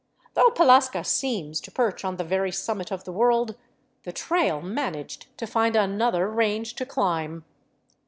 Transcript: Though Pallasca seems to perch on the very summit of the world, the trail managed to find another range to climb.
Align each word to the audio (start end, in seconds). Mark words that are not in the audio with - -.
Though 0.33 0.49
Pallasca 0.49 1.03
seems 1.05 1.61
to 1.61 1.69
perch 1.69 2.03
on 2.03 2.17
the 2.17 2.23
very 2.23 2.51
summit 2.51 2.89
of 2.89 3.03
the 3.03 3.11
world, 3.11 3.55
the 4.01 4.11
trail 4.11 4.59
managed 4.59 5.27
to 5.37 5.45
find 5.45 5.75
another 5.75 6.27
range 6.27 6.73
to 6.77 6.87
climb. 6.87 7.45